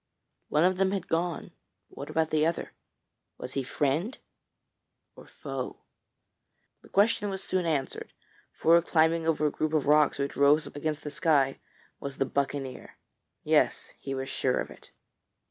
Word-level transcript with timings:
One 0.49 0.63
of 0.63 0.77
them 0.77 0.89
had 0.93 1.07
gone, 1.07 1.51
but 1.87 1.95
what 1.95 2.09
about 2.09 2.31
the 2.31 2.43
other? 2.43 2.71
Was 3.37 3.53
he 3.53 3.61
friend 3.61 4.17
or 5.15 5.27
foe? 5.27 5.81
The 6.81 6.89
question 6.89 7.29
was 7.29 7.43
soon 7.43 7.67
answered, 7.67 8.11
for 8.51 8.81
climbing 8.81 9.27
over 9.27 9.45
a 9.45 9.51
group 9.51 9.73
of 9.73 9.85
rocks 9.85 10.17
which 10.17 10.35
rose 10.35 10.65
against 10.65 11.03
the 11.03 11.11
sky 11.11 11.59
was 11.99 12.17
the 12.17 12.25
buccaneer. 12.25 12.97
Yes; 13.43 13.93
he 13.99 14.15
was 14.15 14.27
sure 14.27 14.57
of 14.59 14.71
it. 14.71 14.89